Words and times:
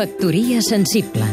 Factoria 0.00 0.62
sensible 0.62 1.26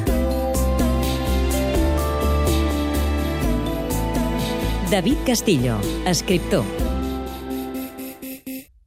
David 4.92 5.20
Castillo, 5.24 5.78
escriptor 6.04 6.66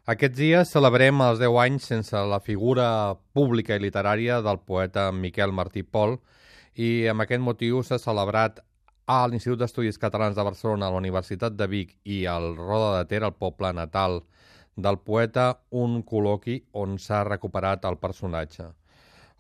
Aquests 0.05 0.37
dies 0.37 0.73
celebrem 0.75 1.23
els 1.25 1.41
10 1.41 1.57
anys 1.63 1.89
sense 1.95 2.13
la 2.13 2.43
figura 2.45 3.17
pública 3.33 3.79
i 3.79 3.81
literària 3.81 4.43
del 4.45 4.61
poeta 4.69 5.07
Miquel 5.17 5.57
Martí 5.57 5.81
Pol 5.81 6.19
i 6.77 7.09
amb 7.09 7.25
aquest 7.25 7.41
motiu 7.41 7.81
s'ha 7.81 7.97
celebrat 8.03 8.61
a 9.09 9.23
l'Institut 9.33 9.63
d'Estudis 9.63 9.97
Catalans 9.97 10.37
de 10.37 10.45
Barcelona, 10.45 10.91
a 10.91 10.93
la 10.93 11.01
Universitat 11.01 11.57
de 11.57 11.71
Vic 11.73 11.97
i 12.05 12.27
al 12.29 12.53
Roda 12.59 12.99
de 12.99 13.09
Ter, 13.15 13.23
el 13.25 13.33
poble 13.33 13.73
natal 13.73 14.21
del 14.77 15.01
poeta, 15.01 15.55
un 15.73 16.03
col·loqui 16.05 16.67
on 16.77 17.01
s'ha 17.01 17.25
recuperat 17.25 17.89
el 17.89 17.97
personatge. 17.97 18.69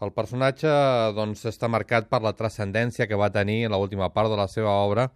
El 0.01 0.15
personatge 0.17 0.71
doncs, 1.13 1.43
està 1.45 1.69
marcat 1.69 2.07
per 2.09 2.23
la 2.25 2.33
transcendència 2.33 3.05
que 3.09 3.19
va 3.21 3.29
tenir 3.35 3.67
en 3.67 3.75
l'última 3.75 4.09
part 4.15 4.31
de 4.33 4.39
la 4.39 4.47
seva 4.49 4.73
obra 4.81 5.11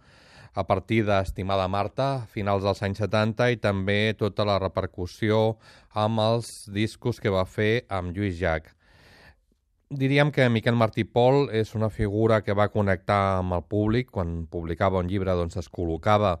a 0.53 0.63
partir 0.63 0.99
d'Estimada 1.07 1.65
Marta, 1.67 2.27
finals 2.29 2.61
dels 2.63 2.83
anys 2.85 3.01
70, 3.01 3.49
i 3.49 3.57
també 3.63 4.13
tota 4.19 4.45
la 4.45 4.59
repercussió 4.61 5.57
amb 6.05 6.21
els 6.27 6.51
discos 6.69 7.19
que 7.19 7.33
va 7.33 7.47
fer 7.49 7.87
amb 7.89 8.13
Lluís 8.13 8.37
Llach. 8.37 8.69
Diríem 9.89 10.29
que 10.31 10.47
Miquel 10.53 10.77
Martí 10.77 11.03
Pol 11.03 11.49
és 11.49 11.73
una 11.73 11.89
figura 11.89 12.43
que 12.45 12.53
va 12.53 12.69
connectar 12.69 13.39
amb 13.41 13.57
el 13.57 13.65
públic. 13.65 14.13
Quan 14.13 14.45
publicava 14.51 15.01
un 15.01 15.09
llibre 15.09 15.33
doncs, 15.33 15.57
es 15.57 15.69
col·locava 15.69 16.37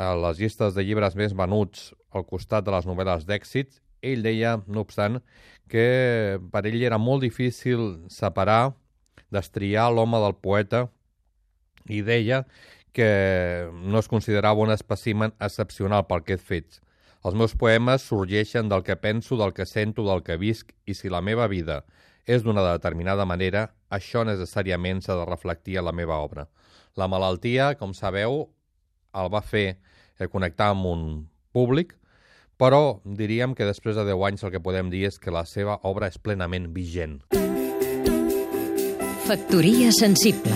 a 0.00 0.14
les 0.16 0.40
llistes 0.40 0.72
de 0.72 0.84
llibres 0.84 1.16
més 1.16 1.36
venuts 1.36 1.90
al 2.12 2.24
costat 2.24 2.64
de 2.64 2.72
les 2.72 2.88
novel·les 2.88 3.28
d'èxit 3.28 3.82
ell 4.06 4.22
deia, 4.24 4.56
no 4.66 4.84
obstant, 4.86 5.20
que 5.68 6.38
per 6.52 6.64
ell 6.68 6.82
era 6.86 6.98
molt 6.98 7.24
difícil 7.26 8.06
separar, 8.12 8.76
destriar 9.34 9.90
l'home 9.90 10.20
del 10.22 10.36
poeta 10.38 10.86
i 11.90 12.02
deia 12.06 12.44
que 12.96 13.68
no 13.74 13.98
es 13.98 14.08
considerava 14.08 14.62
un 14.62 14.72
espècimen 14.72 15.34
excepcional 15.42 16.06
pel 16.08 16.22
que 16.24 16.38
he 16.38 16.40
fet. 16.40 16.78
Els 17.26 17.34
meus 17.34 17.56
poemes 17.58 18.06
sorgeixen 18.06 18.70
del 18.70 18.84
que 18.86 18.96
penso, 18.96 19.36
del 19.36 19.52
que 19.52 19.66
sento, 19.66 20.06
del 20.06 20.22
que 20.22 20.38
visc, 20.40 20.70
i 20.86 20.94
si 20.94 21.10
la 21.12 21.20
meva 21.20 21.48
vida 21.50 21.82
és 22.26 22.42
d'una 22.46 22.64
determinada 22.64 23.26
manera, 23.26 23.66
això 23.90 24.24
necessàriament 24.26 25.02
s'ha 25.02 25.18
de 25.18 25.26
reflectir 25.28 25.76
a 25.78 25.84
la 25.86 25.92
meva 25.92 26.16
obra. 26.22 26.46
La 26.96 27.08
malaltia, 27.10 27.74
com 27.78 27.92
sabeu, 27.94 28.46
el 29.14 29.30
va 29.32 29.42
fer 29.44 29.76
connectar 30.32 30.70
amb 30.72 30.88
un 30.88 31.04
públic, 31.52 31.94
però 32.56 33.00
diríem 33.04 33.54
que 33.54 33.68
després 33.68 33.96
de 33.96 34.06
10 34.08 34.24
anys 34.30 34.46
el 34.46 34.54
que 34.54 34.62
podem 34.64 34.90
dir 34.92 35.06
és 35.10 35.20
que 35.20 35.34
la 35.34 35.44
seva 35.44 35.78
obra 35.84 36.08
és 36.08 36.18
plenament 36.18 36.70
vigent. 36.72 37.20
Factoria 39.26 39.90
sensible 39.90 40.54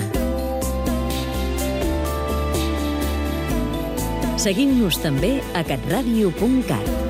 Seguim-nos 4.41 4.97
també 5.03 5.35
a 5.53 5.61
catradio.cat 5.69 7.10